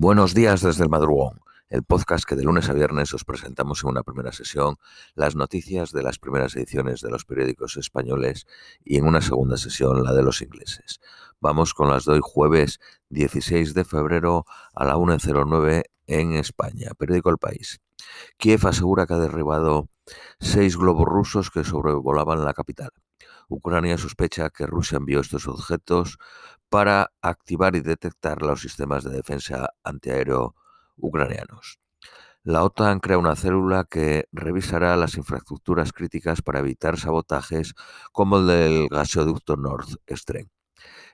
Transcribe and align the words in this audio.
Buenos 0.00 0.32
días 0.32 0.62
desde 0.62 0.82
el 0.82 0.88
madrugón, 0.88 1.42
el 1.68 1.82
podcast 1.82 2.24
que 2.24 2.34
de 2.34 2.42
lunes 2.42 2.70
a 2.70 2.72
viernes 2.72 3.12
os 3.12 3.26
presentamos 3.26 3.84
en 3.84 3.90
una 3.90 4.02
primera 4.02 4.32
sesión 4.32 4.76
las 5.14 5.36
noticias 5.36 5.92
de 5.92 6.02
las 6.02 6.18
primeras 6.18 6.56
ediciones 6.56 7.02
de 7.02 7.10
los 7.10 7.26
periódicos 7.26 7.76
españoles 7.76 8.46
y 8.82 8.96
en 8.96 9.06
una 9.06 9.20
segunda 9.20 9.58
sesión 9.58 10.02
la 10.02 10.14
de 10.14 10.22
los 10.22 10.40
ingleses. 10.40 11.02
Vamos 11.38 11.74
con 11.74 11.90
las 11.90 12.06
de 12.06 12.18
jueves 12.22 12.80
16 13.10 13.74
de 13.74 13.84
febrero 13.84 14.46
a 14.72 14.86
la 14.86 14.96
1.09 14.96 15.82
en 16.06 16.32
España. 16.32 16.92
Periódico 16.96 17.28
El 17.28 17.36
País. 17.36 17.82
Kiev 18.38 18.66
asegura 18.66 19.06
que 19.06 19.12
ha 19.12 19.18
derribado 19.18 19.90
seis 20.38 20.78
globos 20.78 21.04
rusos 21.04 21.50
que 21.50 21.62
sobrevolaban 21.62 22.42
la 22.42 22.54
capital. 22.54 22.88
Ucrania 23.48 23.98
sospecha 23.98 24.50
que 24.50 24.66
Rusia 24.66 24.98
envió 24.98 25.20
estos 25.20 25.48
objetos 25.48 26.18
para 26.68 27.12
activar 27.20 27.74
y 27.76 27.80
detectar 27.80 28.42
los 28.42 28.60
sistemas 28.60 29.04
de 29.04 29.10
defensa 29.10 29.70
antiaéreo 29.82 30.54
ucranianos. 30.96 31.78
La 32.42 32.64
OTAN 32.64 33.00
crea 33.00 33.18
una 33.18 33.36
célula 33.36 33.84
que 33.84 34.24
revisará 34.32 34.96
las 34.96 35.16
infraestructuras 35.16 35.92
críticas 35.92 36.40
para 36.40 36.60
evitar 36.60 36.98
sabotajes 36.98 37.74
como 38.12 38.38
el 38.38 38.46
del 38.46 38.88
gasoducto 38.88 39.56
Nord 39.56 39.86
Stream. 40.08 40.48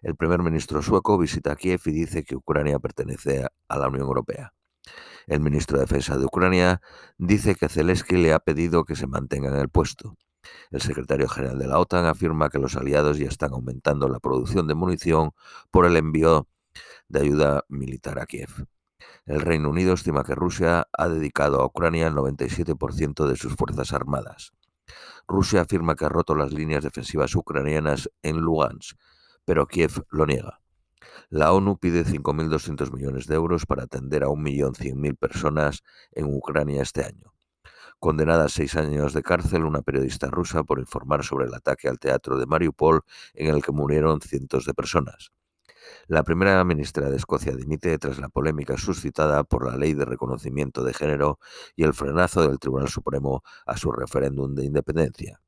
El 0.02 0.14
primer 0.14 0.42
ministro 0.42 0.82
sueco 0.82 1.18
visita 1.18 1.56
Kiev 1.56 1.80
y 1.86 1.90
dice 1.90 2.22
que 2.22 2.36
Ucrania 2.36 2.78
pertenece 2.78 3.44
a 3.68 3.76
la 3.76 3.88
Unión 3.88 4.06
Europea. 4.06 4.52
El 5.26 5.40
ministro 5.40 5.78
de 5.78 5.86
Defensa 5.86 6.16
de 6.16 6.26
Ucrania 6.26 6.80
dice 7.18 7.56
que 7.56 7.68
Zelensky 7.68 8.16
le 8.16 8.32
ha 8.32 8.38
pedido 8.38 8.84
que 8.84 8.94
se 8.94 9.08
mantenga 9.08 9.48
en 9.48 9.56
el 9.56 9.68
puesto. 9.68 10.16
El 10.70 10.80
secretario 10.80 11.28
general 11.28 11.58
de 11.58 11.68
la 11.68 11.78
OTAN 11.78 12.06
afirma 12.06 12.50
que 12.50 12.58
los 12.58 12.76
aliados 12.76 13.18
ya 13.18 13.28
están 13.28 13.52
aumentando 13.52 14.08
la 14.08 14.20
producción 14.20 14.66
de 14.66 14.74
munición 14.74 15.32
por 15.70 15.86
el 15.86 15.96
envío 15.96 16.48
de 17.08 17.20
ayuda 17.20 17.64
militar 17.68 18.18
a 18.18 18.26
Kiev. 18.26 18.66
El 19.26 19.40
Reino 19.40 19.70
Unido 19.70 19.94
estima 19.94 20.24
que 20.24 20.34
Rusia 20.34 20.88
ha 20.92 21.08
dedicado 21.08 21.60
a 21.60 21.66
Ucrania 21.66 22.08
el 22.08 22.14
97% 22.14 23.26
de 23.26 23.36
sus 23.36 23.54
fuerzas 23.54 23.92
armadas. 23.92 24.52
Rusia 25.26 25.62
afirma 25.62 25.96
que 25.96 26.04
ha 26.04 26.08
roto 26.08 26.34
las 26.34 26.52
líneas 26.52 26.84
defensivas 26.84 27.34
ucranianas 27.34 28.10
en 28.22 28.38
Lugansk, 28.38 28.96
pero 29.44 29.66
Kiev 29.66 30.04
lo 30.10 30.26
niega. 30.26 30.60
La 31.28 31.52
ONU 31.52 31.78
pide 31.78 32.04
5.200 32.04 32.92
millones 32.92 33.26
de 33.26 33.34
euros 33.34 33.66
para 33.66 33.84
atender 33.84 34.22
a 34.22 34.28
1.100.000 34.28 35.16
personas 35.16 35.82
en 36.12 36.26
Ucrania 36.26 36.82
este 36.82 37.04
año 37.04 37.35
condenada 37.98 38.44
a 38.44 38.48
seis 38.48 38.76
años 38.76 39.12
de 39.12 39.22
cárcel 39.22 39.64
una 39.64 39.82
periodista 39.82 40.28
rusa 40.28 40.64
por 40.64 40.78
informar 40.78 41.24
sobre 41.24 41.46
el 41.46 41.54
ataque 41.54 41.88
al 41.88 41.98
teatro 41.98 42.38
de 42.38 42.46
Mariupol 42.46 43.02
en 43.34 43.54
el 43.54 43.62
que 43.62 43.72
murieron 43.72 44.20
cientos 44.20 44.64
de 44.64 44.74
personas. 44.74 45.32
La 46.08 46.22
primera 46.22 46.62
ministra 46.64 47.10
de 47.10 47.16
Escocia 47.16 47.54
dimite 47.54 47.98
tras 47.98 48.18
la 48.18 48.28
polémica 48.28 48.76
suscitada 48.76 49.44
por 49.44 49.66
la 49.66 49.76
ley 49.76 49.94
de 49.94 50.04
reconocimiento 50.04 50.84
de 50.84 50.94
género 50.94 51.38
y 51.74 51.84
el 51.84 51.94
frenazo 51.94 52.46
del 52.46 52.58
Tribunal 52.58 52.88
Supremo 52.88 53.42
a 53.66 53.76
su 53.76 53.90
referéndum 53.92 54.54
de 54.54 54.64
independencia. 54.64 55.40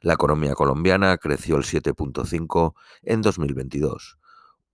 La 0.00 0.14
economía 0.14 0.54
colombiana 0.54 1.16
creció 1.18 1.56
el 1.56 1.64
7.5 1.64 2.74
en 3.02 3.22
2022. 3.22 4.18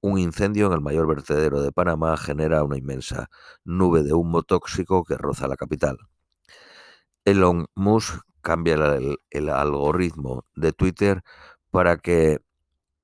Un 0.02 0.18
incendio 0.18 0.66
en 0.66 0.72
el 0.72 0.80
mayor 0.80 1.06
vertedero 1.06 1.62
de 1.62 1.72
Panamá 1.72 2.16
genera 2.16 2.64
una 2.64 2.78
inmensa 2.78 3.28
nube 3.64 4.02
de 4.02 4.12
humo 4.12 4.42
tóxico 4.42 5.04
que 5.04 5.16
roza 5.16 5.46
la 5.46 5.56
capital. 5.56 5.98
Elon 7.24 7.66
Musk 7.74 8.22
cambia 8.40 8.74
el, 9.30 9.48
algoritmo 9.50 10.44
de 10.54 10.72
Twitter 10.72 11.22
para 11.70 11.98
que 11.98 12.40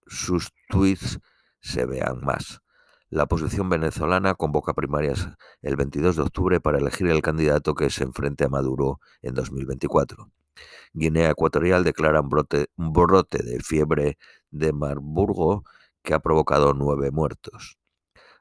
sus 0.07 0.53
tweets 0.69 1.21
se 1.61 1.85
vean 1.85 2.21
más. 2.23 2.61
La 3.11 3.25
oposición 3.25 3.69
venezolana 3.69 4.35
convoca 4.35 4.75
primarias 4.75 5.29
el 5.63 5.77
22 5.77 6.17
de 6.17 6.23
octubre 6.23 6.61
para 6.61 6.79
elegir 6.79 7.09
el 7.09 7.23
candidato 7.23 7.75
que 7.75 7.91
se 7.91 8.05
enfrente 8.05 8.45
a 8.45 8.49
Maduro 8.49 9.01
en 9.23 9.35
2024. 9.35 10.31
Guinea 10.95 11.31
Ecuatorial 11.31 11.85
declara 11.85 12.23
un 12.23 12.29
brote, 12.31 12.67
un 12.77 12.93
brote 12.93 13.43
de 13.43 13.61
fiebre 13.61 14.19
de 14.51 14.73
Marburgo 14.73 15.65
que 16.03 16.15
ha 16.15 16.21
provocado 16.21 16.73
nueve 16.73 17.11
muertos 17.11 17.79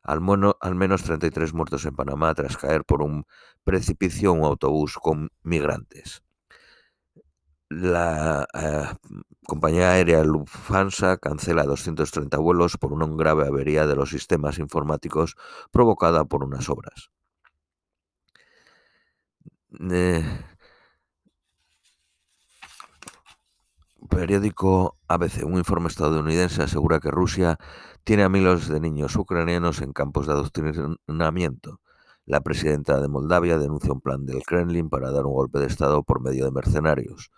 al, 0.06 0.22
al 0.62 0.76
menos 0.76 1.04
33 1.04 1.54
muertos 1.54 1.86
en 1.86 1.96
Panamá 1.96 2.34
tras 2.34 2.58
caer 2.58 2.86
por 2.86 3.02
un 3.02 3.26
precipicio 3.64 4.34
un 4.34 4.44
autobús 4.44 4.98
con 5.02 5.30
migrantes. 5.44 6.24
La 7.70 8.48
eh, 8.54 8.86
compañía 9.48 9.92
aérea 9.92 10.24
Lufthansa 10.24 11.18
cancela 11.18 11.64
230 11.64 12.38
vuelos 12.38 12.78
por 12.78 12.94
una 12.94 13.08
grave 13.08 13.48
avería 13.48 13.88
de 13.88 13.96
los 13.96 14.10
sistemas 14.10 14.60
informáticos 14.60 15.36
provocada 15.72 16.26
por 16.26 16.44
unas 16.44 16.70
obras. 16.70 17.10
Eh, 19.80 20.24
periódico 24.16 24.96
ABC, 25.10 25.44
un 25.44 25.58
informe 25.58 25.90
estadounidense 25.90 26.64
asegura 26.64 27.02
que 27.02 27.12
Rusia 27.12 27.60
tiene 28.06 28.24
a 28.24 28.30
miles 28.30 28.70
de 28.70 28.80
niños 28.80 29.18
ucranianos 29.18 29.82
en 29.82 29.92
campos 29.92 30.26
de 30.26 30.32
adoctrinamiento. 30.32 31.82
La 32.26 32.40
presidenta 32.40 33.02
de 33.02 33.10
Moldavia 33.10 33.58
denuncia 33.58 33.92
un 33.92 34.00
plan 34.00 34.26
del 34.26 34.42
Kremlin 34.44 34.90
para 34.90 35.12
dar 35.12 35.26
un 35.26 35.34
golpe 35.34 35.60
de 35.60 35.68
Estado 35.68 36.02
por 36.04 36.22
medio 36.22 36.46
de 36.46 36.52
mercenarios. 36.52 37.30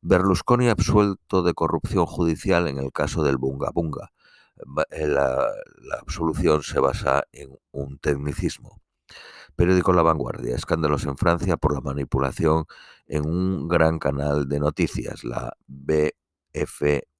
Berlusconi 0.00 0.68
absuelto 0.68 1.44
de 1.44 1.54
corrupción 1.54 2.04
judicial 2.06 2.66
en 2.66 2.78
el 2.78 2.90
caso 2.90 3.22
del 3.22 3.36
Bunga 3.36 3.70
Bunga. 3.72 4.10
Eh, 4.90 5.06
la, 5.06 5.46
la 5.82 5.96
absolución 6.00 6.64
se 6.64 6.80
basa 6.80 7.22
en 7.30 7.56
un 7.70 7.98
tecnicismo. 7.98 8.80
Periódico 9.58 9.92
La 9.92 10.02
Vanguardia. 10.02 10.54
Escándalos 10.54 11.04
en 11.04 11.16
Francia 11.16 11.56
por 11.56 11.74
la 11.74 11.80
manipulación 11.80 12.66
en 13.08 13.26
un 13.26 13.66
gran 13.66 13.98
canal 13.98 14.48
de 14.48 14.60
noticias, 14.60 15.24
la 15.24 15.52
BFMTV. 15.66 17.10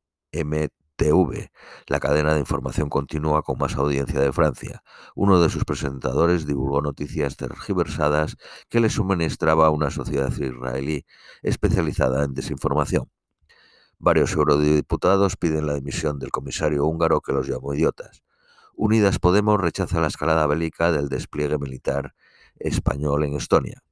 La 1.89 1.99
cadena 1.99 2.35
de 2.35 2.39
información 2.39 2.91
continúa 2.91 3.43
con 3.43 3.59
más 3.59 3.75
audiencia 3.75 4.21
de 4.21 4.33
Francia. 4.33 4.85
Uno 5.17 5.41
de 5.41 5.51
sus 5.51 5.65
presentadores 5.65 6.47
divulgó 6.47 6.81
noticias 6.81 7.37
tergiversadas 7.37 8.37
que 8.69 8.79
le 8.79 8.89
suministraba 8.89 9.71
una 9.71 9.91
sociedad 9.91 10.31
israelí 10.31 11.05
especializada 11.43 12.23
en 12.23 12.35
desinformación. 12.35 13.11
Varios 13.99 14.33
eurodiputados 14.35 15.37
piden 15.37 15.67
la 15.67 15.75
dimisión 15.75 16.21
del 16.21 16.31
comisario 16.31 16.87
húngaro 16.87 17.21
que 17.21 17.33
los 17.33 17.49
llamó 17.49 17.75
idiotas. 17.75 18.23
Unidas 18.77 19.19
Podemos 19.19 19.61
rechaza 19.61 20.01
la 20.01 20.07
escalada 20.07 20.47
bélica 20.47 20.93
del 20.93 21.09
despliegue 21.09 21.59
militar 21.59 22.15
español 22.61 23.25
en 23.25 23.35
Estonia. 23.35 23.83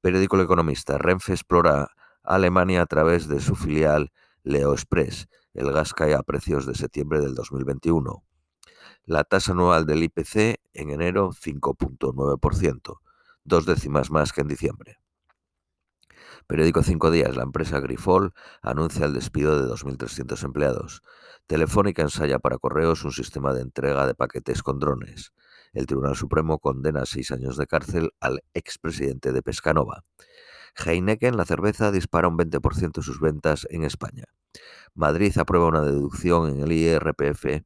Periódico 0.00 0.36
El 0.36 0.42
Economista. 0.42 0.98
Renfe 0.98 1.32
explora 1.32 1.88
Alemania 2.22 2.82
a 2.82 2.86
través 2.86 3.28
de 3.28 3.40
su 3.40 3.54
filial 3.54 4.12
Leo 4.42 4.72
Express. 4.72 5.28
El 5.54 5.72
gas 5.72 5.92
cae 5.92 6.14
a 6.14 6.22
precios 6.22 6.66
de 6.66 6.74
septiembre 6.74 7.20
del 7.20 7.34
2021. 7.34 8.24
La 9.04 9.24
tasa 9.24 9.52
anual 9.52 9.86
del 9.86 10.02
IPC 10.04 10.60
en 10.74 10.90
enero 10.90 11.30
5.9%, 11.30 13.00
dos 13.44 13.66
décimas 13.66 14.10
más 14.10 14.32
que 14.32 14.40
en 14.40 14.48
diciembre. 14.48 15.01
Periódico 16.46 16.82
Cinco 16.82 17.10
Días. 17.10 17.36
La 17.36 17.42
empresa 17.42 17.80
Grifol 17.80 18.32
anuncia 18.62 19.06
el 19.06 19.14
despido 19.14 19.60
de 19.60 19.72
2.300 19.72 20.44
empleados. 20.44 21.02
Telefónica 21.46 22.02
ensaya 22.02 22.38
para 22.38 22.58
correos 22.58 23.04
un 23.04 23.12
sistema 23.12 23.52
de 23.52 23.62
entrega 23.62 24.06
de 24.06 24.14
paquetes 24.14 24.62
con 24.62 24.78
drones. 24.78 25.32
El 25.72 25.86
Tribunal 25.86 26.16
Supremo 26.16 26.58
condena 26.58 27.02
a 27.02 27.06
seis 27.06 27.30
años 27.30 27.56
de 27.56 27.66
cárcel 27.66 28.10
al 28.20 28.42
expresidente 28.54 29.32
de 29.32 29.42
Pescanova. 29.42 30.04
Heineken, 30.84 31.36
la 31.36 31.44
cerveza, 31.44 31.90
dispara 31.90 32.28
un 32.28 32.38
20% 32.38 33.02
sus 33.02 33.20
ventas 33.20 33.66
en 33.70 33.84
España. 33.84 34.24
Madrid 34.94 35.36
aprueba 35.38 35.66
una 35.66 35.82
deducción 35.82 36.50
en 36.50 36.62
el 36.62 36.72
IRPF 36.72 37.62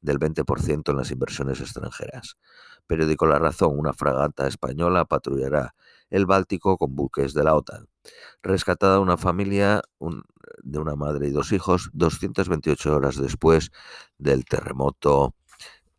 del 0.00 0.18
20% 0.18 0.90
en 0.90 0.96
las 0.96 1.10
inversiones 1.10 1.60
extranjeras. 1.60 2.36
Periódico 2.86 3.26
La 3.26 3.38
Razón, 3.38 3.78
una 3.78 3.92
fragata 3.92 4.46
española 4.46 5.04
patrullará 5.04 5.74
el 6.10 6.26
Báltico 6.26 6.78
con 6.78 6.94
buques 6.94 7.34
de 7.34 7.44
la 7.44 7.54
OTAN. 7.54 7.88
Rescatada 8.42 9.00
una 9.00 9.16
familia 9.16 9.82
de 10.62 10.78
una 10.78 10.96
madre 10.96 11.28
y 11.28 11.30
dos 11.30 11.52
hijos 11.52 11.90
228 11.92 12.94
horas 12.94 13.16
después 13.16 13.70
del 14.18 14.44
terremoto 14.44 15.34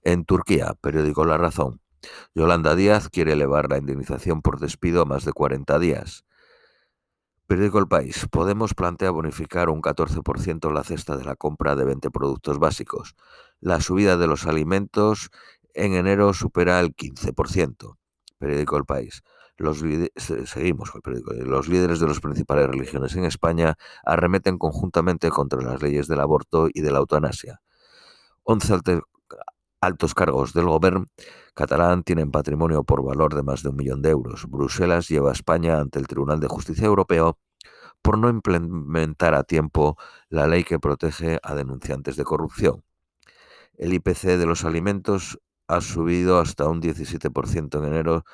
en 0.03 0.25
Turquía, 0.25 0.73
periódico 0.81 1.25
La 1.25 1.38
Razón. 1.38 1.81
Yolanda 2.33 2.75
Díaz 2.75 3.09
quiere 3.09 3.33
elevar 3.33 3.69
la 3.69 3.77
indemnización 3.77 4.41
por 4.41 4.59
despido 4.59 5.01
a 5.01 5.06
más 5.06 5.25
de 5.25 5.33
40 5.33 5.79
días. 5.79 6.23
Periódico 7.47 7.79
El 7.79 7.88
País. 7.88 8.27
Podemos 8.29 8.75
plantea 8.75 9.09
bonificar 9.09 9.69
un 9.69 9.81
14% 9.81 10.71
la 10.71 10.83
cesta 10.83 11.17
de 11.17 11.25
la 11.25 11.35
compra 11.35 11.75
de 11.75 11.83
20 11.83 12.11
productos 12.11 12.59
básicos. 12.59 13.15
La 13.59 13.81
subida 13.81 14.17
de 14.17 14.27
los 14.27 14.45
alimentos 14.45 15.31
en 15.73 15.94
enero 15.94 16.33
supera 16.33 16.79
el 16.79 16.95
15%. 16.95 17.97
Periódico 18.38 18.77
El 18.77 18.85
País. 18.85 19.23
Los 19.59 19.83
seguimos 20.45 20.91
periódico. 21.03 21.33
Los 21.33 21.67
líderes 21.67 22.00
de 22.00 22.07
las 22.07 22.19
principales 22.19 22.67
religiones 22.67 23.15
en 23.15 23.25
España 23.25 23.77
arremeten 24.06 24.57
conjuntamente 24.57 25.29
contra 25.29 25.61
las 25.61 25.81
leyes 25.81 26.07
del 26.07 26.21
aborto 26.21 26.69
y 26.73 26.81
de 26.81 26.91
la 26.91 27.00
eutanasia. 27.00 27.61
11 28.44 29.01
Altos 29.81 30.13
cargos 30.13 30.53
del 30.53 30.65
gobierno 30.65 31.06
catalán 31.53 32.03
tienen 32.03 32.31
patrimonio 32.31 32.83
por 32.83 33.03
valor 33.03 33.33
de 33.33 33.44
más 33.44 33.63
de 33.63 33.69
un 33.69 33.77
millón 33.77 34.01
de 34.01 34.09
euros. 34.09 34.45
Bruselas 34.50 35.07
lleva 35.07 35.29
a 35.29 35.33
España 35.33 35.79
ante 35.79 36.00
el 36.00 36.07
Tribunal 36.07 36.39
de 36.39 36.47
Justicia 36.47 36.85
Europeo 36.85 37.38
por 38.01 38.17
no 38.17 38.29
implementar 38.29 39.35
a 39.35 39.44
tiempo 39.44 39.97
la 40.29 40.47
ley 40.47 40.63
que 40.63 40.79
protege 40.79 41.39
a 41.44 41.56
denunciantes 41.56 42.15
de 42.17 42.23
corrupción. 42.23 42.83
El 43.77 43.94
IPC 43.94 44.38
de 44.38 44.45
los 44.45 44.65
alimentos 44.65 45.39
ha 45.67 45.81
subido 45.81 46.39
hasta 46.39 46.67
un 46.67 46.81
17% 46.81 47.77
en 47.77 47.85
enero, 47.85 48.25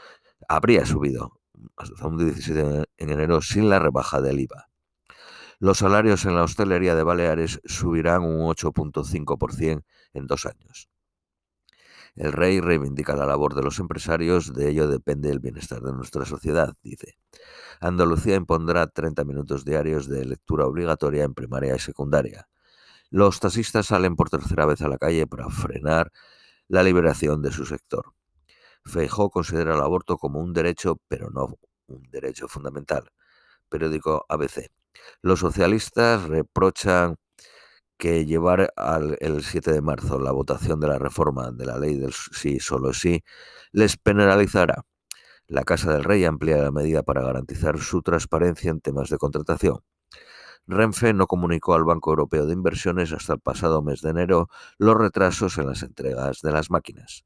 habría 0.48 0.86
subido 0.86 1.40
hasta 1.78 2.08
un 2.08 2.18
17% 2.18 2.86
en 2.98 3.10
enero 3.10 3.42
sin 3.42 3.70
la 3.70 3.80
rebaja 3.80 4.22
del 4.22 4.40
IVA. 4.40 4.70
Los 5.60 5.80
salarios 5.80 6.26
en 6.26 6.36
la 6.36 6.44
hostelería 6.44 6.96
de 6.96 7.04
Baleares 7.04 7.62
subirán 7.66 8.24
un 8.24 8.42
8.5% 8.42 9.84
en 10.14 10.28
dos 10.28 10.46
años. 10.46 10.90
El 12.16 12.32
rey 12.32 12.62
reivindica 12.62 13.16
la 13.16 13.26
labor 13.26 13.56
de 13.56 13.62
los 13.62 13.80
empresarios, 13.80 14.54
de 14.54 14.70
ello 14.70 14.88
depende 14.88 15.30
el 15.30 15.40
bienestar 15.40 15.82
de 15.82 15.92
nuestra 15.92 16.26
sociedad, 16.26 16.74
dice. 16.82 17.18
Andalucía 17.82 18.36
impondrá 18.36 18.88
30 18.88 19.26
minutos 19.26 19.66
diarios 19.66 20.08
de 20.08 20.24
lectura 20.24 20.66
obligatoria 20.66 21.26
en 21.26 21.34
primaria 21.34 21.76
y 21.76 21.80
secundaria. 21.80 22.48
Los 23.10 23.40
taxistas 23.42 23.88
salen 23.88 24.16
por 24.16 24.30
tercera 24.30 24.66
vez 24.66 24.82
a 24.82 24.88
la 24.88 24.98
calle 24.98 25.28
para 25.28 25.50
frenar 25.50 26.12
la 26.70 26.84
liberación 26.84 27.42
de 27.42 27.52
su 27.52 27.66
sector. 27.66 28.14
Feijó 28.86 29.30
considera 29.30 29.76
el 29.76 29.82
aborto 29.82 30.18
como 30.18 30.40
un 30.40 30.54
derecho, 30.54 31.00
pero 31.08 31.30
no 31.30 31.58
un 31.88 32.04
derecho 32.12 32.48
fundamental. 32.48 33.10
Periódico 33.70 34.26
ABC. 34.30 34.70
Los 35.22 35.40
socialistas 35.40 36.24
reprochan 36.24 37.18
que 37.98 38.26
llevar 38.26 38.74
al, 38.76 39.18
el 39.22 39.44
7 39.44 39.72
de 39.72 39.82
marzo 39.82 40.20
la 40.20 40.32
votación 40.32 40.80
de 40.80 40.88
la 40.88 41.00
reforma 41.00 41.52
de 41.52 41.66
la 41.66 41.80
ley 41.80 41.96
del 41.96 42.14
sí, 42.14 42.60
solo 42.60 42.94
sí, 42.94 43.24
les 43.72 43.98
penalizará. 43.98 44.84
La 45.48 45.64
Casa 45.64 45.94
del 45.94 46.04
Rey 46.04 46.26
amplía 46.26 46.58
la 46.58 46.72
medida 46.72 47.04
para 47.04 47.22
garantizar 47.22 47.80
su 47.80 48.02
transparencia 48.02 48.72
en 48.72 48.82
temas 48.82 49.10
de 49.10 49.18
contratación. 49.18 49.80
Renfe 50.68 51.14
no 51.14 51.28
comunicó 51.28 51.76
al 51.76 51.84
Banco 51.84 52.10
Europeo 52.10 52.48
de 52.48 52.54
Inversiones 52.54 53.14
hasta 53.14 53.34
el 53.34 53.40
pasado 53.40 53.84
mes 53.84 54.02
de 54.02 54.10
enero 54.10 54.50
los 54.80 54.98
retrasos 54.98 55.58
en 55.60 55.68
las 55.68 55.84
entregas 55.84 56.42
de 56.42 56.52
las 56.52 56.72
máquinas. 56.72 57.26